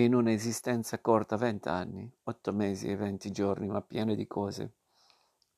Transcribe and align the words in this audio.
in 0.00 0.14
un'esistenza 0.14 1.00
corta 1.00 1.36
vent'anni, 1.36 2.10
otto 2.24 2.52
mesi 2.52 2.88
e 2.88 2.96
venti 2.96 3.30
giorni, 3.30 3.66
ma 3.66 3.80
piena 3.80 4.14
di 4.14 4.26
cose. 4.26 4.72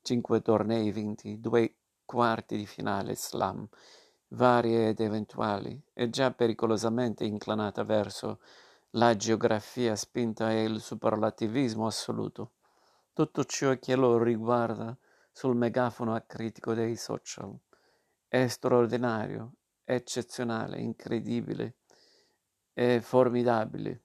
Cinque 0.03 0.42
tornei 0.42 0.92
vinti, 0.92 1.40
due 1.40 1.74
quarti 2.04 2.56
di 2.56 2.66
finale 2.66 3.14
slam, 3.14 3.69
varie 4.29 4.88
ed 4.88 5.01
eventuali, 5.01 5.81
e 5.92 6.09
già 6.10 6.31
pericolosamente 6.31 7.24
inclinata 7.24 7.85
verso 7.85 8.40
la 8.92 9.17
geografia 9.17 9.95
spinta 9.96 10.53
e 10.53 10.63
il 10.64 10.81
superlativismo 10.81 11.86
assoluto. 11.86 12.53
Tutto 13.13 13.45
ciò 13.45 13.77
che 13.78 13.96
lo 13.96 14.23
riguarda 14.23 14.96
sul 15.32 15.56
megafono 15.56 16.14
acritico 16.14 16.74
dei 16.74 16.96
social. 16.96 17.55
È 18.27 18.46
straordinario, 18.46 19.55
eccezionale, 19.84 20.78
incredibile 20.78 21.77
e 22.73 23.00
formidabile. 23.00 24.02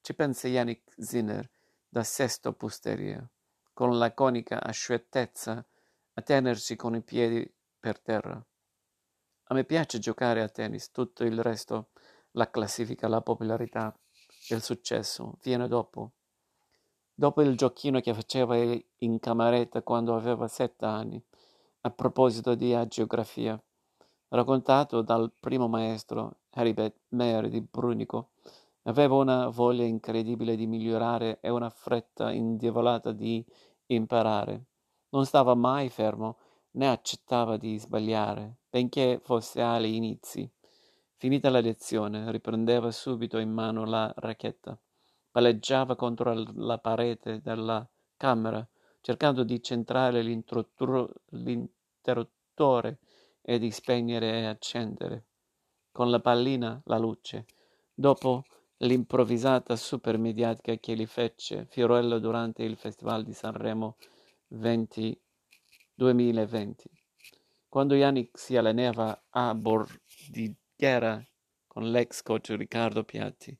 Ci 0.00 0.14
pensa 0.14 0.48
Yannick 0.48 0.94
Zinner 0.96 1.48
da 1.88 2.02
Sesto 2.02 2.52
Pusteria, 2.52 3.26
con 3.72 3.96
laconica 3.98 4.62
asciuttezza 4.62 5.64
a 6.14 6.22
tenersi 6.22 6.76
con 6.76 6.94
i 6.94 7.02
piedi 7.02 7.50
per 7.78 8.00
terra. 8.00 8.44
A 9.50 9.54
me 9.54 9.64
piace 9.64 9.98
giocare 9.98 10.42
a 10.42 10.48
tennis, 10.48 10.90
tutto 10.90 11.24
il 11.24 11.42
resto, 11.42 11.90
la 12.32 12.50
classifica, 12.50 13.08
la 13.08 13.22
popolarità, 13.22 13.96
il 14.48 14.62
successo, 14.62 15.38
viene 15.42 15.68
dopo. 15.68 16.12
Dopo 17.14 17.42
il 17.42 17.56
giochino 17.56 18.00
che 18.00 18.14
faceva 18.14 18.56
in 18.56 19.18
cameretta 19.18 19.82
quando 19.82 20.14
aveva 20.14 20.48
sette 20.48 20.84
anni, 20.84 21.22
a 21.82 21.90
proposito 21.90 22.54
di 22.54 22.76
geografia, 22.88 23.60
raccontato 24.28 25.02
dal 25.02 25.32
primo 25.38 25.68
maestro, 25.68 26.40
Heribert 26.50 26.96
Meyer 27.08 27.48
di 27.48 27.60
Brunico, 27.60 28.30
aveva 28.88 29.14
una 29.14 29.48
voglia 29.48 29.84
incredibile 29.84 30.56
di 30.56 30.66
migliorare 30.66 31.38
e 31.40 31.48
una 31.48 31.70
fretta 31.70 32.32
indiavolata 32.32 33.12
di 33.12 33.44
imparare. 33.86 34.64
Non 35.10 35.24
stava 35.24 35.54
mai 35.54 35.88
fermo, 35.88 36.38
né 36.72 36.88
accettava 36.88 37.56
di 37.56 37.78
sbagliare, 37.78 38.56
benché 38.68 39.20
fosse 39.22 39.62
agli 39.62 39.94
inizi. 39.94 40.50
Finita 41.16 41.48
la 41.48 41.60
lezione, 41.60 42.30
riprendeva 42.30 42.90
subito 42.90 43.38
in 43.38 43.50
mano 43.50 43.84
la 43.84 44.12
racchetta 44.16 44.78
palleggiava 45.38 45.94
contro 45.94 46.34
la 46.54 46.78
parete 46.78 47.40
della 47.40 47.88
camera, 48.16 48.66
cercando 49.00 49.44
di 49.44 49.62
centrare 49.62 50.20
l'interruttore 50.22 52.98
e 53.42 53.60
di 53.60 53.70
spegnere 53.70 54.40
e 54.40 54.46
accendere 54.46 55.26
con 55.92 56.10
la 56.10 56.18
pallina 56.18 56.82
la 56.86 56.98
luce. 56.98 57.46
Dopo 57.94 58.42
l'improvvisata 58.78 59.74
supermediatica 59.74 60.76
che 60.76 60.94
gli 60.94 61.06
fece 61.06 61.66
Fiorello 61.68 62.18
durante 62.18 62.62
il 62.62 62.76
Festival 62.76 63.24
di 63.24 63.32
Sanremo 63.32 63.96
20, 64.48 65.20
2020, 65.94 66.90
quando 67.68 67.94
Yannick 67.94 68.38
si 68.38 68.56
allenava 68.56 69.24
a 69.30 69.54
Bordighera 69.54 71.22
con 71.66 71.90
l'ex 71.90 72.22
coach 72.22 72.50
Riccardo 72.50 73.04
Piatti. 73.04 73.56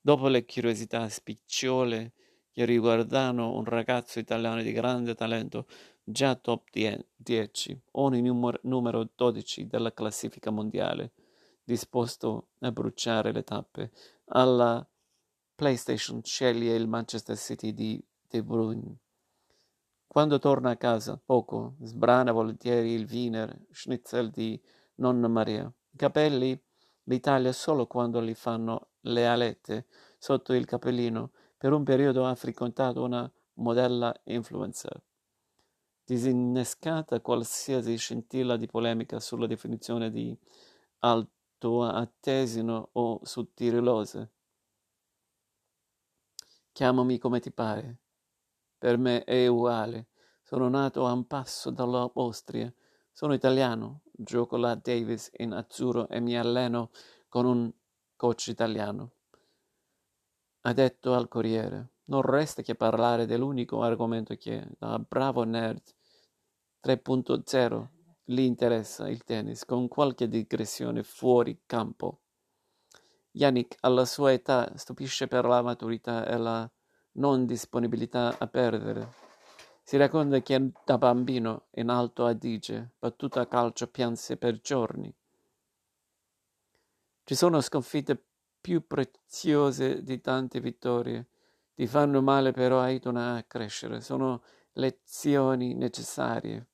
Dopo 0.00 0.28
le 0.28 0.44
curiosità 0.44 1.08
spicciole 1.08 2.12
che 2.50 2.64
riguardano 2.64 3.54
un 3.54 3.64
ragazzo 3.64 4.18
italiano 4.18 4.62
di 4.62 4.72
grande 4.72 5.14
talento, 5.14 5.66
già 6.02 6.34
top 6.36 6.68
10, 7.16 7.80
ogni 7.92 8.22
numero, 8.22 8.58
numero 8.62 9.08
12 9.14 9.66
della 9.66 9.92
classifica 9.92 10.50
mondiale, 10.50 11.12
disposto 11.64 12.50
a 12.60 12.70
bruciare 12.70 13.32
le 13.32 13.42
tappe, 13.42 13.90
alla 14.26 14.86
PlayStation 15.54 16.22
sceglie 16.22 16.74
il 16.74 16.88
Manchester 16.88 17.36
City 17.36 17.72
di 17.72 18.02
De 18.28 18.42
Bruyne. 18.42 18.96
Quando 20.06 20.38
torna 20.38 20.70
a 20.70 20.76
casa, 20.76 21.20
poco, 21.22 21.74
sbrana 21.82 22.32
volentieri 22.32 22.92
il 22.92 23.06
Wiener 23.10 23.66
Schnitzel 23.70 24.30
di 24.30 24.60
Nonna 24.96 25.28
Maria. 25.28 25.70
I 25.90 25.96
capelli 25.96 26.60
l'Italia 27.04 27.52
solo 27.52 27.86
quando 27.86 28.20
li 28.20 28.34
fanno 28.34 28.88
le 29.00 29.26
alette 29.26 29.86
sotto 30.18 30.52
il 30.54 30.64
capellino. 30.64 31.30
Per 31.56 31.72
un 31.72 31.84
periodo 31.84 32.26
ha 32.26 32.34
frequentato 32.34 33.02
una 33.02 33.30
modella 33.54 34.14
influencer. 34.24 35.02
Disinnescata 36.04 37.20
qualsiasi 37.20 37.96
scintilla 37.96 38.56
di 38.56 38.66
polemica 38.66 39.20
sulla 39.20 39.46
definizione 39.46 40.10
di 40.10 40.36
altoatesino 41.66 42.90
o 42.92 43.20
suttirilose. 43.22 44.30
Chiamami 46.72 47.18
come 47.18 47.40
ti 47.40 47.50
pare. 47.52 47.98
Per 48.78 48.98
me 48.98 49.24
è 49.24 49.46
uguale. 49.46 50.08
Sono 50.42 50.68
nato 50.68 51.06
a 51.06 51.12
un 51.12 51.26
passo 51.26 51.70
dall'Austria. 51.70 52.72
Sono 53.12 53.34
italiano. 53.34 54.02
Gioco 54.12 54.56
la 54.56 54.74
Davis 54.74 55.30
in 55.38 55.52
azzurro 55.52 56.08
e 56.08 56.20
mi 56.20 56.38
alleno 56.38 56.90
con 57.28 57.46
un 57.46 57.72
coach 58.16 58.48
italiano 58.48 59.12
ha 60.66 60.72
detto 60.72 61.14
al 61.14 61.28
Corriere. 61.28 61.90
Non 62.06 62.22
resta 62.22 62.62
che 62.62 62.74
parlare 62.74 63.24
dell'unico 63.24 63.82
argomento 63.82 64.34
che, 64.34 64.66
da 64.78 64.98
bravo 64.98 65.44
nerd 65.44 65.82
3.0, 66.82 67.88
gli 68.28 68.40
interessa 68.40 69.08
il 69.08 69.22
tennis, 69.22 69.64
con 69.64 69.86
qualche 69.86 70.28
digressione 70.28 71.04
fuori 71.04 71.62
campo. 71.64 72.22
Yannick, 73.30 73.76
alla 73.80 74.04
sua 74.04 74.32
età, 74.32 74.72
stupisce 74.74 75.28
per 75.28 75.44
la 75.44 75.62
maturità 75.62 76.26
e 76.26 76.36
la 76.36 76.68
non 77.12 77.46
disponibilità 77.46 78.36
a 78.36 78.46
perdere. 78.48 79.12
Si 79.84 79.96
racconta 79.96 80.40
che 80.40 80.72
da 80.84 80.98
bambino, 80.98 81.66
in 81.74 81.88
Alto 81.88 82.26
Adige, 82.26 82.94
battuto 82.98 83.38
a 83.38 83.46
calcio, 83.46 83.86
pianse 83.86 84.36
per 84.36 84.60
giorni. 84.60 85.14
Ci 87.22 87.34
sono 87.36 87.60
sconfitte 87.60 88.20
più 88.60 88.84
preziose 88.84 90.02
di 90.02 90.20
tante 90.20 90.58
vittorie. 90.60 91.28
Ti 91.74 91.86
fanno 91.86 92.20
male 92.22 92.50
però 92.50 92.80
aiutano 92.80 93.36
a 93.36 93.44
crescere, 93.44 94.00
sono 94.00 94.42
lezioni 94.72 95.74
necessarie. 95.74 96.66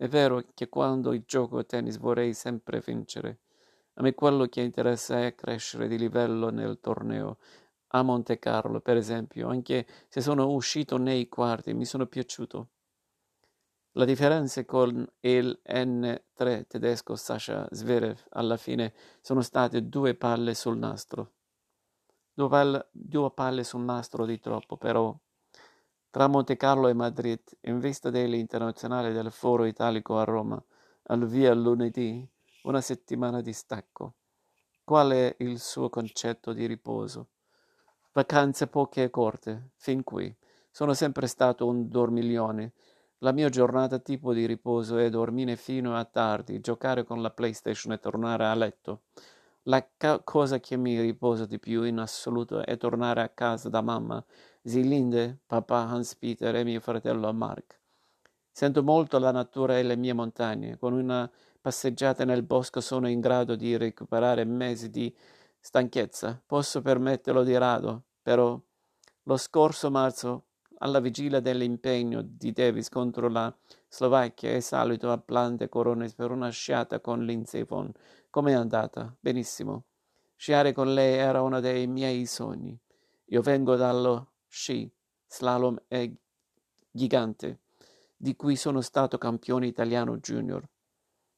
È 0.00 0.06
vero 0.06 0.44
che 0.54 0.68
quando 0.68 1.20
gioco 1.24 1.58
a 1.58 1.64
tennis 1.64 1.98
vorrei 1.98 2.32
sempre 2.32 2.80
vincere. 2.80 3.40
A 3.94 4.02
me 4.02 4.14
quello 4.14 4.46
che 4.46 4.60
interessa 4.60 5.24
è 5.24 5.34
crescere 5.34 5.88
di 5.88 5.98
livello 5.98 6.50
nel 6.50 6.78
torneo. 6.78 7.38
A 7.88 8.02
Monte 8.04 8.38
Carlo, 8.38 8.80
per 8.80 8.96
esempio, 8.96 9.48
anche 9.48 9.88
se 10.06 10.20
sono 10.20 10.52
uscito 10.52 10.98
nei 10.98 11.28
quarti, 11.28 11.74
mi 11.74 11.84
sono 11.84 12.06
piaciuto. 12.06 12.68
La 13.94 14.04
differenza 14.04 14.64
con 14.64 15.04
il 15.18 15.60
N3 15.66 16.68
tedesco 16.68 17.16
Sasha 17.16 17.66
Zverev 17.68 18.26
alla 18.28 18.56
fine 18.56 18.94
sono 19.20 19.40
state 19.40 19.88
due 19.88 20.14
palle 20.14 20.54
sul 20.54 20.78
nastro. 20.78 21.32
Due 22.32 23.32
palle, 23.34 23.64
sul 23.64 23.82
nastro 23.82 24.24
di 24.24 24.38
troppo, 24.38 24.76
però. 24.76 25.12
Tra 26.10 26.26
Monte 26.26 26.56
Carlo 26.56 26.88
e 26.88 26.94
Madrid, 26.94 27.40
in 27.62 27.78
vista 27.78 28.10
dell'internazionale 28.10 29.12
del 29.12 29.30
Foro 29.30 29.64
Italico 29.64 30.18
a 30.18 30.24
Roma, 30.24 30.62
al 31.04 31.26
via 31.26 31.54
lunedì, 31.54 32.26
una 32.62 32.80
settimana 32.80 33.40
di 33.40 33.52
stacco. 33.52 34.14
Qual 34.84 35.10
è 35.10 35.34
il 35.38 35.60
suo 35.60 35.88
concetto 35.88 36.52
di 36.52 36.66
riposo? 36.66 37.28
Vacanze 38.12 38.66
poche 38.68 39.04
e 39.04 39.10
corte, 39.10 39.70
fin 39.76 40.02
qui. 40.02 40.34
Sono 40.70 40.94
sempre 40.94 41.26
stato 41.26 41.66
un 41.66 41.88
dormiglione 41.88 42.72
la 43.22 43.32
mia 43.32 43.48
giornata 43.48 43.98
tipo 43.98 44.32
di 44.32 44.46
riposo 44.46 44.96
è 44.96 45.10
dormire 45.10 45.56
fino 45.56 45.96
a 45.96 46.04
tardi, 46.04 46.60
giocare 46.60 47.02
con 47.02 47.20
la 47.20 47.30
PlayStation 47.30 47.92
e 47.92 47.98
tornare 47.98 48.44
a 48.44 48.54
letto. 48.54 49.02
La 49.64 49.84
ca- 49.96 50.20
cosa 50.22 50.60
che 50.60 50.76
mi 50.76 51.00
riposa 51.00 51.44
di 51.44 51.58
più 51.58 51.82
in 51.82 51.98
assoluto 51.98 52.64
è 52.64 52.76
tornare 52.76 53.22
a 53.22 53.28
casa 53.28 53.68
da 53.68 53.82
mamma, 53.82 54.24
Zilinde, 54.68 55.38
papà 55.46 55.88
Hans-Peter 55.88 56.54
e 56.54 56.62
mio 56.62 56.80
fratello 56.80 57.32
Mark. 57.32 57.80
Sento 58.50 58.82
molto 58.82 59.18
la 59.18 59.30
natura 59.30 59.78
e 59.78 59.82
le 59.82 59.96
mie 59.96 60.12
montagne. 60.12 60.76
Con 60.76 60.92
una 60.92 61.30
passeggiata 61.58 62.26
nel 62.26 62.42
bosco 62.42 62.82
sono 62.82 63.08
in 63.08 63.20
grado 63.20 63.56
di 63.56 63.78
recuperare 63.78 64.44
mesi 64.44 64.90
di 64.90 65.14
stanchezza. 65.58 66.42
Posso 66.44 66.82
permetterlo 66.82 67.44
di 67.44 67.56
rado, 67.56 68.02
però 68.20 68.60
lo 69.22 69.36
scorso 69.38 69.90
marzo 69.90 70.44
alla 70.80 71.00
vigilia 71.00 71.40
dell'impegno 71.40 72.20
di 72.22 72.52
Davis 72.52 72.90
contro 72.90 73.28
la 73.28 73.52
Slovacchia 73.88 74.50
è 74.50 74.60
salito 74.60 75.10
a 75.10 75.18
Plante 75.18 75.70
Corones 75.70 76.12
per 76.12 76.30
una 76.30 76.50
sciata 76.50 77.00
con 77.00 77.24
Lindsay 77.24 77.64
Vonn. 77.64 77.88
Com'è 78.28 78.52
andata? 78.52 79.16
Benissimo. 79.18 79.84
Sciare 80.36 80.72
con 80.72 80.92
lei 80.92 81.14
era 81.14 81.40
uno 81.40 81.58
dei 81.60 81.86
miei 81.86 82.26
sogni. 82.26 82.78
Io 83.30 83.40
vengo 83.40 83.74
dallo 83.74 84.32
sci, 84.48 84.90
slalom 85.26 85.80
e 85.88 86.16
gigante, 86.90 87.60
di 88.16 88.34
cui 88.34 88.56
sono 88.56 88.80
stato 88.80 89.18
campione 89.18 89.66
italiano 89.66 90.18
junior. 90.18 90.68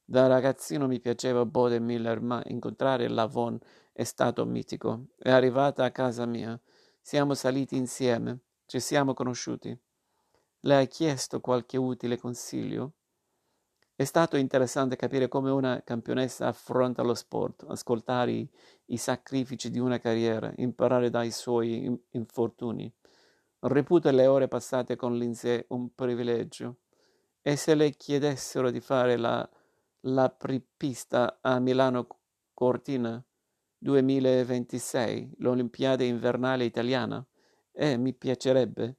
Da 0.04 0.26
ragazzino 0.26 0.86
mi 0.86 1.00
piaceva 1.00 1.44
Bode 1.44 1.78
Miller, 1.78 2.20
ma 2.20 2.42
incontrare 2.46 3.08
la 3.08 3.26
Von 3.26 3.58
è 3.92 4.04
stato 4.04 4.44
mitico. 4.46 5.08
È 5.18 5.30
arrivata 5.30 5.84
a 5.84 5.90
casa 5.90 6.26
mia 6.26 6.60
Siamo 7.02 7.34
saliti 7.34 7.76
insieme, 7.76 8.40
ci 8.66 8.78
siamo 8.78 9.14
conosciuti. 9.14 9.76
Le 10.60 10.74
hai 10.74 10.86
chiesto 10.86 11.40
qualche 11.40 11.76
utile 11.76 12.18
consiglio? 12.18 12.92
È 13.96 14.04
stato 14.04 14.36
interessante 14.36 14.96
capire 14.96 15.26
come 15.26 15.50
una 15.50 15.82
campionessa 15.82 16.46
affronta 16.46 17.02
lo 17.02 17.14
sport, 17.14 17.64
ascoltare 17.68 18.30
i, 18.30 18.50
i 18.86 18.96
sacrifici 18.96 19.70
di 19.70 19.80
una 19.80 19.98
carriera, 19.98 20.52
imparare 20.56 21.10
dai 21.10 21.32
suoi 21.32 22.00
infortuni. 22.10 22.92
Reputa 23.62 24.10
le 24.10 24.26
ore 24.26 24.48
passate 24.48 24.96
con 24.96 25.18
Lindsay 25.18 25.62
un 25.68 25.94
privilegio. 25.94 26.78
E 27.42 27.56
se 27.56 27.74
le 27.74 27.90
chiedessero 27.90 28.70
di 28.70 28.80
fare 28.80 29.18
la, 29.18 29.46
la 30.04 30.30
pripista 30.30 31.40
a 31.42 31.58
Milano 31.58 32.06
Cortina 32.54 33.22
2026, 33.76 35.34
l'Olimpiade 35.40 36.06
invernale 36.06 36.64
italiana? 36.64 37.22
Eh, 37.70 37.98
mi 37.98 38.14
piacerebbe. 38.14 38.96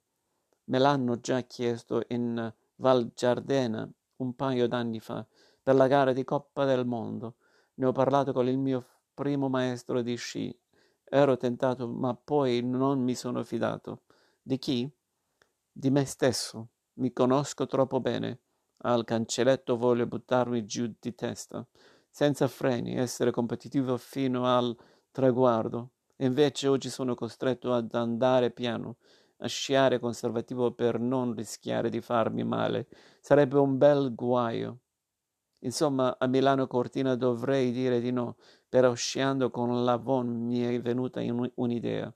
Me 0.66 0.78
l'hanno 0.78 1.20
già 1.20 1.42
chiesto 1.42 2.04
in 2.10 2.54
Val 2.76 3.14
Giardena 3.16 3.90
un 4.18 4.36
paio 4.36 4.68
d'anni 4.68 5.00
fa, 5.00 5.26
per 5.64 5.74
la 5.74 5.88
gara 5.88 6.14
di 6.14 6.24
Coppa 6.24 6.66
del 6.66 6.86
Mondo. 6.86 7.38
Ne 7.76 7.88
ho 7.88 7.92
parlato 7.92 8.32
con 8.32 8.48
il 8.48 8.60
mio 8.60 8.86
primo 9.16 9.50
maestro 9.50 10.04
di 10.04 10.16
sci. 10.18 10.56
Ero 11.04 11.36
tentato, 11.36 11.88
ma 11.88 12.14
poi 12.14 12.62
non 12.62 13.02
mi 13.02 13.16
sono 13.16 13.44
fidato. 13.44 14.04
Di 14.44 14.58
chi? 14.58 14.92
Di 15.72 15.92
me 15.92 16.04
stesso. 16.06 16.70
Mi 16.94 17.14
conosco 17.14 17.68
troppo 17.68 18.00
bene. 18.00 18.40
Al 18.84 19.04
cancelletto 19.04 19.78
voglio 19.78 20.08
buttarmi 20.08 20.66
giù 20.66 20.92
di 21.00 21.14
testa, 21.14 21.64
senza 22.10 22.48
freni, 22.48 22.96
essere 22.96 23.30
competitivo 23.30 23.98
fino 23.98 24.48
al 24.48 24.76
traguardo. 25.12 25.92
E 26.16 26.26
invece 26.26 26.68
oggi 26.68 26.90
sono 26.90 27.14
costretto 27.14 27.72
ad 27.72 27.94
andare 27.94 28.50
piano, 28.50 28.98
a 29.38 29.48
sciare 29.48 30.00
conservativo 30.00 30.72
per 30.72 31.00
non 31.00 31.36
rischiare 31.36 31.92
di 31.92 32.02
farmi 32.02 32.44
male. 32.44 32.88
Sarebbe 33.20 33.60
un 33.60 33.78
bel 33.78 34.16
guaio. 34.16 34.80
Insomma, 35.60 36.18
a 36.18 36.26
Milano 36.26 36.66
Cortina 36.66 37.14
dovrei 37.14 37.72
dire 37.72 38.00
di 38.02 38.12
no, 38.12 38.38
però 38.68 38.96
sciando 38.96 39.52
con 39.52 39.84
l'Avon 39.84 40.28
mi 40.28 40.62
è 40.62 40.82
venuta 40.82 41.22
un'idea. 41.54 42.12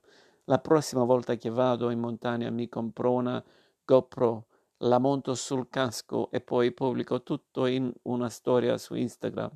La 0.48 0.60
prossima 0.60 1.02
volta 1.02 1.34
che 1.34 1.50
vado 1.50 1.90
in 1.90 1.98
montagna 1.98 2.50
mi 2.50 2.68
compro 2.68 3.12
una 3.12 3.44
GoPro, 3.84 4.46
la 4.78 4.98
monto 4.98 5.34
sul 5.34 5.68
casco 5.68 6.30
e 6.30 6.40
poi 6.40 6.72
pubblico 6.72 7.24
tutto 7.24 7.66
in 7.66 7.92
una 8.02 8.28
storia 8.28 8.78
su 8.78 8.94
Instagram. 8.94 9.50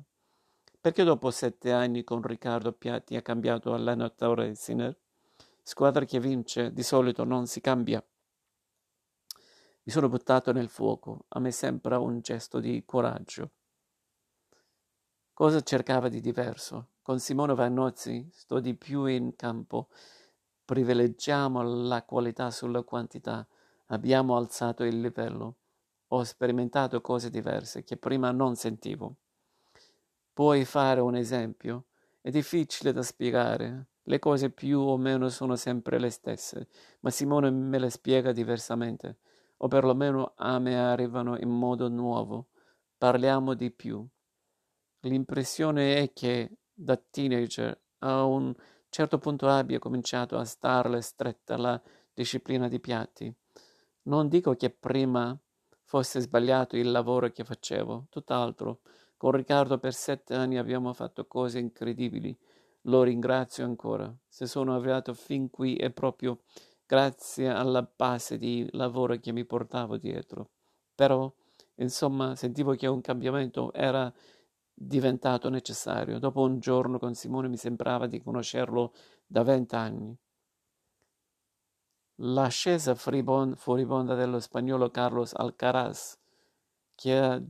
Perché 0.81 1.03
dopo 1.03 1.31
sette 1.31 1.71
anni 1.71 2.03
con 2.03 2.21
Riccardo 2.21 2.73
Piatti 2.73 3.15
ha 3.15 3.21
cambiato 3.21 3.73
allenatore 3.73 4.53
Sinner? 4.55 4.97
Squadra 5.63 6.03
che 6.03 6.19
vince 6.19 6.73
di 6.73 6.83
solito 6.83 7.23
non 7.23 7.47
si 7.47 7.61
cambia. 7.61 8.03
Mi 9.83 9.91
sono 9.93 10.09
buttato 10.09 10.51
nel 10.51 10.67
fuoco, 10.67 11.25
a 11.29 11.39
me 11.39 11.51
sembra 11.51 11.99
un 11.99 12.19
gesto 12.19 12.59
di 12.59 12.83
coraggio. 12.85 13.51
Cosa 15.33 15.61
cercava 15.61 16.09
di 16.09 16.19
diverso? 16.19 16.89
Con 17.01 17.19
Simone 17.19 17.55
Vannozzi 17.55 18.27
sto 18.33 18.59
di 18.59 18.75
più 18.75 19.05
in 19.05 19.37
campo. 19.37 19.87
Privilegiamo 20.71 21.63
la 21.63 22.01
qualità 22.03 22.49
sulla 22.49 22.81
quantità. 22.83 23.45
Abbiamo 23.87 24.37
alzato 24.37 24.85
il 24.85 25.01
livello. 25.01 25.55
Ho 26.07 26.23
sperimentato 26.23 27.01
cose 27.01 27.29
diverse 27.29 27.83
che 27.83 27.97
prima 27.97 28.31
non 28.31 28.55
sentivo. 28.55 29.15
Puoi 30.31 30.63
fare 30.63 31.01
un 31.01 31.17
esempio? 31.17 31.87
È 32.21 32.29
difficile 32.29 32.93
da 32.93 33.01
spiegare. 33.03 33.87
Le 34.03 34.19
cose 34.19 34.49
più 34.49 34.79
o 34.79 34.95
meno 34.95 35.27
sono 35.27 35.57
sempre 35.57 35.99
le 35.99 36.09
stesse, 36.09 36.69
ma 37.01 37.09
Simone 37.09 37.49
me 37.51 37.77
le 37.77 37.89
spiega 37.89 38.31
diversamente, 38.31 39.17
o 39.57 39.67
perlomeno 39.67 40.31
a 40.37 40.57
me 40.59 40.79
arrivano 40.79 41.37
in 41.37 41.49
modo 41.49 41.89
nuovo. 41.89 42.47
Parliamo 42.97 43.55
di 43.55 43.71
più. 43.71 44.07
L'impressione 45.01 45.97
è 45.97 46.13
che 46.13 46.59
da 46.73 46.95
teenager 46.95 47.77
a 47.97 48.23
un 48.23 48.55
certo 48.91 49.17
punto 49.17 49.47
abbia 49.47 49.79
cominciato 49.79 50.37
a 50.37 50.43
starle 50.43 51.01
stretta 51.01 51.57
la 51.57 51.81
disciplina 52.13 52.67
di 52.67 52.79
piatti. 52.79 53.33
Non 54.03 54.27
dico 54.27 54.53
che 54.55 54.69
prima 54.69 55.37
fosse 55.85 56.19
sbagliato 56.19 56.75
il 56.75 56.91
lavoro 56.91 57.29
che 57.31 57.43
facevo, 57.45 58.07
tutt'altro. 58.09 58.81
Con 59.15 59.31
Riccardo 59.31 59.77
per 59.77 59.93
sette 59.93 60.35
anni 60.35 60.57
abbiamo 60.57 60.93
fatto 60.93 61.25
cose 61.25 61.59
incredibili 61.59 62.37
lo 62.85 63.03
ringrazio 63.03 63.63
ancora. 63.63 64.13
Se 64.27 64.45
sono 64.45 64.75
arrivato 64.75 65.13
fin 65.13 65.49
qui 65.49 65.75
è 65.75 65.91
proprio 65.91 66.41
grazie 66.85 67.47
alla 67.47 67.83
base 67.83 68.37
di 68.37 68.67
lavoro 68.71 69.17
che 69.17 69.31
mi 69.31 69.45
portavo 69.45 69.97
dietro. 69.97 70.49
Però, 70.95 71.31
insomma, 71.75 72.35
sentivo 72.35 72.73
che 72.73 72.87
un 72.87 73.01
cambiamento 73.01 73.71
era 73.73 74.11
diventato 74.85 75.49
necessario. 75.49 76.19
Dopo 76.19 76.41
un 76.41 76.59
giorno 76.59 76.97
con 76.99 77.13
Simone 77.13 77.47
mi 77.47 77.57
sembrava 77.57 78.07
di 78.07 78.21
conoscerlo 78.21 78.93
da 79.25 79.43
vent'anni. 79.43 80.17
L'ascesa 82.15 82.93
furibonda 82.95 84.15
dello 84.15 84.39
spagnolo 84.39 84.89
Carlos 84.89 85.33
Alcaraz, 85.33 86.19
che 86.95 87.17
ha 87.17 87.41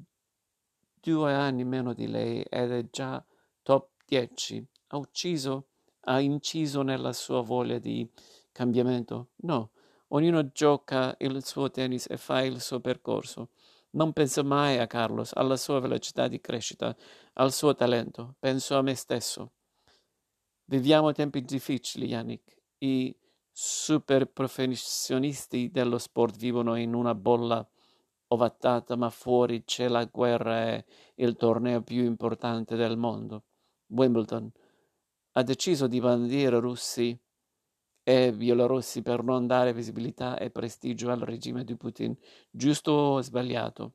due 0.94 1.33
anni 1.33 1.63
meno 1.66 1.94
di 1.94 2.07
lei 2.07 2.42
ed 2.44 2.72
è 2.72 2.89
già 2.89 3.24
top 3.63 3.89
10 4.06 4.68
ha 4.94 4.98
ucciso, 4.98 5.68
ha 6.01 6.19
inciso 6.19 6.81
nella 6.81 7.13
sua 7.13 7.42
voglia 7.42 7.80
di 7.80 8.10
cambiamento. 8.51 9.30
No, 9.38 9.72
ognuno 10.10 10.51
gioca 10.51 11.16
il 11.19 11.44
suo 11.45 11.69
tennis 11.69 12.07
e 12.10 12.18
fa 12.18 12.42
il 12.42 12.62
suo 12.62 12.80
percorso. 12.80 13.50
Non 13.93 14.13
penso 14.13 14.43
mai 14.43 14.77
a 14.79 14.88
Carlos, 14.88 15.31
alla 15.33 15.57
sua 15.57 15.79
velocità 15.79 16.27
di 16.27 16.39
crescita, 16.39 16.95
al 17.33 17.51
suo 17.51 17.75
talento. 17.75 18.35
Penso 18.39 18.77
a 18.77 18.81
me 18.81 18.95
stesso. 18.95 19.51
Viviamo 20.65 21.11
tempi 21.11 21.41
difficili, 21.41 22.05
Yannick. 22.07 22.55
I 22.79 23.13
super 23.51 24.31
professionisti 24.31 25.69
dello 25.71 25.97
sport 25.97 26.38
vivono 26.38 26.75
in 26.75 26.93
una 26.93 27.13
bolla 27.13 27.67
ovattata, 28.27 28.95
ma 28.95 29.09
fuori 29.09 29.65
c'è 29.65 29.89
la 29.89 30.05
guerra 30.05 30.69
e 30.69 30.85
il 31.15 31.35
torneo 31.35 31.81
più 31.81 32.03
importante 32.05 32.77
del 32.77 32.97
mondo. 32.97 33.44
Wimbledon 33.87 34.49
ha 35.33 35.44
deciso 35.44 35.87
di 35.87 35.99
bandire 35.99 36.59
russi 36.59 37.18
e 38.11 38.33
bielorussi 38.33 39.01
per 39.01 39.23
non 39.23 39.47
dare 39.47 39.71
visibilità 39.71 40.37
e 40.37 40.49
prestigio 40.49 41.11
al 41.11 41.21
regime 41.21 41.63
di 41.63 41.77
Putin, 41.77 42.13
giusto 42.49 42.91
o 42.91 43.21
sbagliato. 43.21 43.94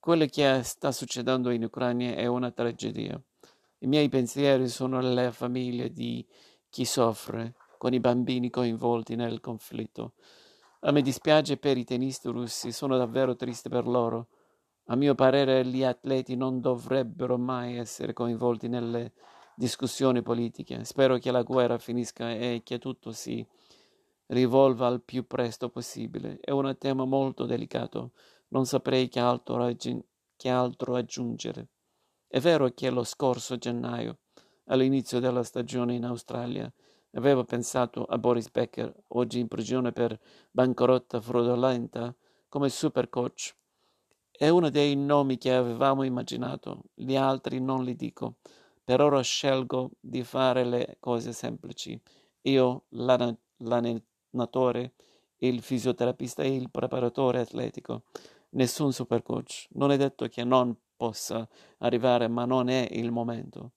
Quello 0.00 0.26
che 0.26 0.62
sta 0.64 0.90
succedendo 0.90 1.50
in 1.50 1.62
Ucraina 1.62 2.16
è 2.16 2.26
una 2.26 2.50
tragedia. 2.50 3.22
I 3.78 3.86
miei 3.86 4.08
pensieri 4.08 4.66
sono 4.66 4.98
alle 4.98 5.30
famiglie 5.30 5.92
di 5.92 6.26
chi 6.68 6.84
soffre, 6.84 7.54
con 7.78 7.94
i 7.94 8.00
bambini 8.00 8.50
coinvolti 8.50 9.14
nel 9.14 9.38
conflitto. 9.38 10.14
A 10.80 10.90
me 10.90 11.00
dispiace 11.00 11.56
per 11.56 11.78
i 11.78 11.84
tennisti 11.84 12.28
russi, 12.28 12.72
sono 12.72 12.96
davvero 12.96 13.36
triste 13.36 13.68
per 13.68 13.86
loro. 13.86 14.26
A 14.86 14.96
mio 14.96 15.14
parere 15.14 15.64
gli 15.64 15.84
atleti 15.84 16.34
non 16.34 16.60
dovrebbero 16.60 17.38
mai 17.38 17.76
essere 17.76 18.12
coinvolti 18.12 18.66
nelle 18.66 19.12
discussioni 19.60 20.22
politiche. 20.22 20.84
Spero 20.84 21.18
che 21.18 21.30
la 21.30 21.42
guerra 21.42 21.76
finisca 21.76 22.30
e 22.32 22.62
che 22.64 22.78
tutto 22.78 23.12
si 23.12 23.46
rivolva 24.28 24.86
al 24.86 25.02
più 25.02 25.26
presto 25.26 25.68
possibile. 25.68 26.38
È 26.40 26.50
un 26.50 26.74
tema 26.78 27.04
molto 27.04 27.44
delicato, 27.44 28.12
non 28.48 28.64
saprei 28.64 29.08
che 29.08 29.20
altro, 29.20 29.58
raggi- 29.58 30.02
che 30.34 30.48
altro 30.48 30.96
aggiungere. 30.96 31.68
È 32.26 32.40
vero 32.40 32.70
che 32.70 32.88
lo 32.88 33.04
scorso 33.04 33.58
gennaio, 33.58 34.20
all'inizio 34.68 35.20
della 35.20 35.42
stagione 35.42 35.94
in 35.94 36.06
Australia, 36.06 36.72
avevo 37.12 37.44
pensato 37.44 38.04
a 38.04 38.16
Boris 38.16 38.48
Becker, 38.50 38.94
oggi 39.08 39.40
in 39.40 39.48
prigione 39.48 39.92
per 39.92 40.18
bancarotta 40.50 41.20
fraudolenta, 41.20 42.14
come 42.48 42.70
super 42.70 43.10
coach. 43.10 43.54
È 44.30 44.48
uno 44.48 44.70
dei 44.70 44.96
nomi 44.96 45.36
che 45.36 45.52
avevamo 45.52 46.02
immaginato, 46.02 46.84
gli 46.94 47.14
altri 47.14 47.60
non 47.60 47.84
li 47.84 47.94
dico. 47.94 48.36
Per 48.90 49.00
ora 49.00 49.22
scelgo 49.22 49.92
di 50.00 50.24
fare 50.24 50.64
le 50.64 50.96
cose 50.98 51.32
semplici. 51.32 51.96
Io, 52.40 52.86
l'allenatore, 52.88 54.94
il 55.36 55.62
fisioterapista 55.62 56.42
e 56.42 56.56
il 56.56 56.72
preparatore 56.72 57.38
atletico. 57.38 58.02
Nessun 58.48 58.92
supercoach. 58.92 59.68
Non 59.74 59.92
è 59.92 59.96
detto 59.96 60.26
che 60.26 60.42
non 60.42 60.76
possa 60.96 61.48
arrivare, 61.78 62.26
ma 62.26 62.44
non 62.46 62.68
è 62.68 62.88
il 62.90 63.12
momento. 63.12 63.74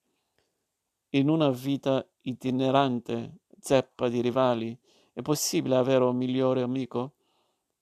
In 1.10 1.28
una 1.28 1.50
vita 1.50 2.04
itinerante, 2.22 3.34
zeppa 3.60 4.08
di 4.08 4.20
rivali, 4.20 4.76
è 5.12 5.22
possibile 5.22 5.76
avere 5.76 6.02
un 6.02 6.16
migliore 6.16 6.62
amico? 6.62 7.12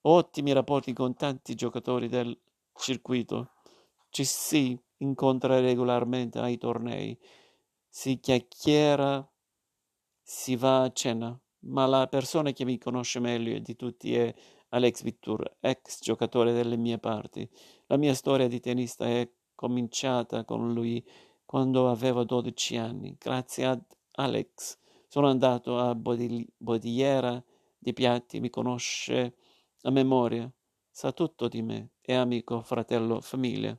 Ottimi 0.03 0.53
rapporti 0.53 0.93
con 0.93 1.15
tanti 1.15 1.55
giocatori 1.55 2.09
del 2.09 2.39
circuito. 2.75 3.53
Ci 4.11 4.25
si 4.25 4.79
incontra 5.03 5.61
regolarmente 5.61 6.39
ai 6.39 6.57
tornei, 6.59 7.19
si 7.89 8.19
chiacchiera, 8.21 9.27
si 10.23 10.57
va 10.57 10.83
a 10.83 10.93
cena. 10.93 11.39
ma 11.65 11.87
la 11.87 12.07
persona 12.09 12.51
che 12.53 12.65
mi 12.65 12.79
conosce 12.79 13.21
meglio 13.21 13.59
di 13.59 13.77
tutti 13.77 14.15
è 14.17 14.35
Alex 14.71 15.03
Vittur, 15.03 15.59
ex 15.61 16.01
giocatore 16.03 16.53
delle 16.53 16.77
mie 16.77 16.99
parti. 16.99 17.49
La 17.87 17.97
mia 17.97 18.15
storia 18.15 18.49
di 18.49 18.59
tennista 18.59 19.07
è 19.07 19.31
cominciata 19.55 20.45
con 20.45 20.73
lui 20.73 21.05
quando 21.45 21.91
avevo 21.91 22.25
12 22.25 22.77
anni. 22.79 23.17
Grazie 23.19 23.65
ad 23.67 23.83
Alex 24.13 24.79
sono 25.07 25.29
andato 25.29 25.79
a 25.79 25.95
Bodigliera 25.95 27.43
di 27.79 27.93
Piatti, 27.93 28.41
mi 28.41 28.51
conosce 28.51 29.37
a 29.83 29.91
memoria, 29.91 30.51
sa 30.91 31.13
tutto 31.13 31.49
di 31.49 31.63
me, 31.63 31.91
è 32.01 32.15
amico, 32.15 32.63
fratello, 32.63 33.21
famiglia. 33.21 33.79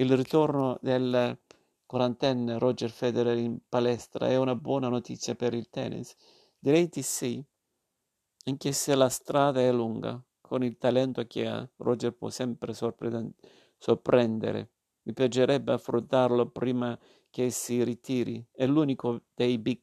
Il 0.00 0.16
ritorno 0.16 0.78
del 0.80 1.38
quarantenne 1.84 2.58
Roger 2.58 2.88
Federer 2.88 3.36
in 3.36 3.58
palestra 3.68 4.28
è 4.28 4.36
una 4.38 4.54
buona 4.54 4.88
notizia 4.88 5.34
per 5.34 5.52
il 5.52 5.68
tennis. 5.68 6.16
Direi 6.58 6.88
di 6.88 7.02
sì, 7.02 7.44
anche 8.46 8.72
se 8.72 8.94
la 8.94 9.10
strada 9.10 9.60
è 9.60 9.70
lunga. 9.70 10.18
Con 10.40 10.64
il 10.64 10.78
talento 10.78 11.26
che 11.26 11.46
ha, 11.46 11.68
Roger 11.76 12.14
può 12.14 12.30
sempre 12.30 12.72
sorprendere. 12.72 14.70
Mi 15.02 15.12
piacerebbe 15.12 15.72
affrontarlo 15.72 16.48
prima 16.48 16.98
che 17.28 17.50
si 17.50 17.84
ritiri. 17.84 18.42
È 18.50 18.64
l'unico 18.64 19.24
dei 19.34 19.58
big, 19.58 19.82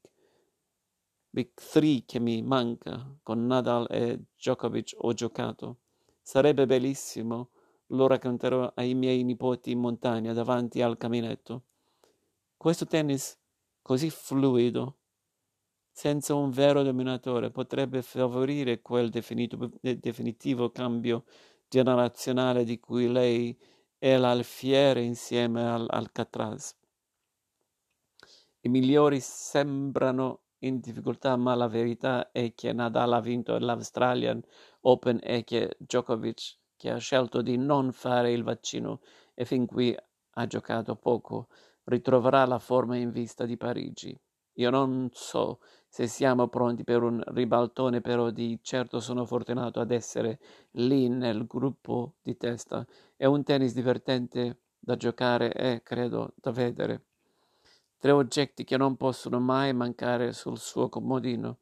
big 1.30 1.52
three 1.54 2.06
che 2.08 2.20
mi 2.20 2.42
manca. 2.42 3.08
Con 3.22 3.46
Nadal 3.46 3.86
e 3.92 4.20
Djokovic 4.36 4.96
ho 4.98 5.14
giocato. 5.14 5.78
Sarebbe 6.24 6.66
bellissimo. 6.66 7.52
Lo 7.91 8.08
racconterò 8.08 8.72
ai 8.75 8.94
miei 8.94 9.24
nipoti 9.24 9.72
in 9.72 9.79
montagna 9.79 10.34
davanti 10.34 10.82
al 10.82 10.98
caminetto. 10.98 11.63
Questo 12.58 12.86
tennis 12.86 13.39
così 13.82 14.10
fluido, 14.10 14.98
senza 15.91 16.36
un 16.36 16.50
vero 16.50 16.84
dominatore, 16.84 17.50
potrebbe 17.50 18.01
favorire 18.01 18.82
quel 18.82 19.10
definitivo 19.10 20.70
cambio 20.72 21.24
generazionale 21.67 22.63
di 22.63 22.79
cui 22.79 23.10
lei 23.10 23.58
è 23.98 24.17
l'alfiere 24.17 25.01
insieme 25.01 25.67
all'Alcatraz. 25.67 26.75
I 28.62 28.70
migliori 28.70 29.20
sembrano 29.22 30.41
in 30.60 30.79
difficoltà, 30.79 31.36
ma 31.38 31.56
la 31.56 31.67
verità 31.67 32.32
è 32.32 32.53
che 32.53 32.74
Nadal 32.74 33.13
ha 33.13 33.22
vinto 33.22 33.58
l'Australian 33.58 34.44
Open 34.82 35.20
e 35.24 35.44
che 35.44 35.77
Djokovic, 35.79 36.58
che 36.77 36.89
ha 36.89 36.98
scelto 36.98 37.41
di 37.41 37.57
non 37.57 37.91
fare 37.91 38.31
il 38.31 38.43
vaccino 38.43 39.01
e 39.34 39.43
fin 39.43 39.65
qui 39.65 39.96
ha 40.34 40.48
giocato 40.48 40.96
poco, 40.96 41.48
ritroverà 41.86 42.46
la 42.46 42.60
forma 42.60 42.96
in 42.96 43.12
vista 43.12 43.46
di 43.46 43.57
Parigi. 43.57 44.17
Io 44.53 44.69
non 44.69 45.10
so 45.12 45.60
se 45.88 46.07
siamo 46.07 46.48
pronti 46.48 46.84
per 46.84 47.03
un 47.03 47.22
ribaltone, 47.27 48.01
però 48.01 48.29
di 48.29 48.60
certo 48.62 49.00
sono 49.00 49.25
fortunato 49.25 49.79
ad 49.79 49.91
essere 49.91 50.39
lì 50.72 51.10
nel 51.10 51.46
gruppo 51.46 52.15
di 52.22 52.38
testa. 52.38 52.86
È 53.15 53.25
un 53.25 53.43
tennis 53.43 53.74
divertente 53.74 54.62
da 54.79 54.96
giocare 54.96 55.53
e, 55.53 55.81
credo, 55.84 56.34
da 56.36 56.51
vedere. 56.51 57.05
Tre 57.98 58.12
oggetti 58.12 58.63
che 58.63 58.77
non 58.77 58.96
possono 58.96 59.39
mai 59.39 59.74
mancare 59.74 60.34
sul 60.34 60.57
suo 60.57 60.89
comodino. 60.89 61.57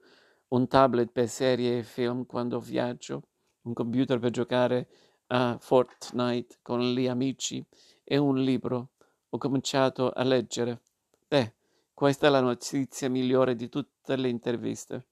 Un 0.49 0.67
tablet 0.67 1.11
per 1.11 1.27
serie 1.27 1.79
e 1.79 1.83
film 1.83 2.25
quando 2.25 2.59
viaggio, 2.59 3.23
un 3.65 3.73
computer 3.73 4.19
per 4.19 4.31
giocare 4.31 4.87
a 5.27 5.57
Fortnite 5.59 6.57
con 6.61 6.79
gli 6.79 7.07
amici 7.07 7.63
e 8.03 8.17
un 8.17 8.41
libro. 8.41 8.91
Ho 9.29 9.37
cominciato 9.37 10.11
a 10.11 10.23
leggere. 10.23 10.81
Beh, 11.27 11.53
questa 11.93 12.27
è 12.27 12.29
la 12.29 12.41
notizia 12.41 13.09
migliore 13.09 13.55
di 13.55 13.69
tutte 13.69 14.15
le 14.15 14.29
interviste. 14.29 15.07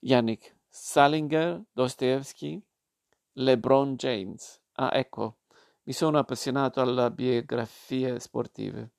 Yannick, 0.00 0.56
Salinger, 0.68 1.62
Dostoevsky, 1.72 2.60
LeBron 3.34 3.96
James. 3.96 4.60
Ah, 4.72 4.90
ecco, 4.94 5.38
mi 5.84 5.92
sono 5.92 6.18
appassionato 6.18 6.80
alle 6.80 7.10
biografie 7.10 8.18
sportive. 8.18 8.92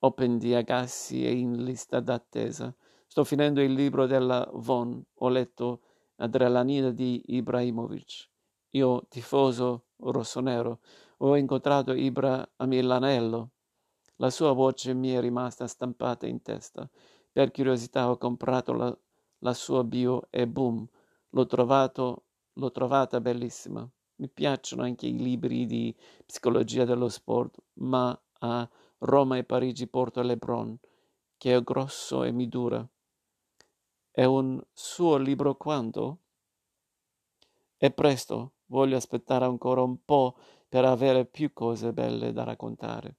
Open 0.00 0.38
di 0.38 0.54
Agassi 0.54 1.24
è 1.24 1.28
in 1.28 1.62
lista 1.64 2.00
d'attesa. 2.00 2.74
Sto 3.06 3.24
finendo 3.24 3.62
il 3.62 3.72
libro 3.72 4.06
della 4.06 4.48
Von. 4.52 5.02
Ho 5.18 5.28
letto 5.28 5.82
Adrenalina 6.16 6.90
di 6.90 7.22
Ibrahimovic. 7.26 8.28
Io, 8.70 9.06
tifoso 9.08 9.86
rossonero, 9.98 10.80
ho 11.18 11.36
incontrato 11.36 11.92
Ibra 11.92 12.48
a 12.56 12.66
Milanello. 12.66 13.50
La 14.16 14.30
sua 14.30 14.52
voce 14.52 14.94
mi 14.94 15.10
è 15.10 15.20
rimasta 15.20 15.66
stampata 15.66 16.26
in 16.26 16.42
testa. 16.42 16.88
Per 17.30 17.50
curiosità 17.50 18.10
ho 18.10 18.18
comprato 18.18 18.72
la, 18.72 18.98
la 19.38 19.54
sua 19.54 19.84
bio 19.84 20.28
e 20.30 20.46
boom, 20.46 20.86
l'ho, 21.30 21.46
trovato, 21.46 22.24
l'ho 22.54 22.70
trovata 22.70 23.20
bellissima. 23.20 23.88
Mi 24.16 24.28
piacciono 24.28 24.82
anche 24.82 25.06
i 25.06 25.16
libri 25.16 25.66
di 25.66 25.94
psicologia 26.26 26.84
dello 26.84 27.08
sport, 27.08 27.58
ma 27.74 28.18
a 28.40 28.68
Roma 28.98 29.36
e 29.36 29.44
Parigi 29.44 29.88
porto 29.88 30.22
Lebron, 30.22 30.78
che 31.36 31.56
è 31.56 31.62
grosso 31.62 32.22
e 32.22 32.30
mi 32.30 32.48
dura. 32.48 32.86
È 34.14 34.24
un 34.24 34.62
suo 34.74 35.16
libro 35.16 35.56
quando? 35.56 36.18
È 37.76 37.90
presto, 37.92 38.54
voglio 38.66 38.96
aspettare 38.96 39.44
ancora 39.44 39.82
un 39.82 40.04
po' 40.04 40.36
per 40.68 40.86
avere 40.86 41.26
più 41.26 41.52
cose 41.52 41.92
belle 41.92 42.32
da 42.32 42.44
raccontare. 42.44 43.16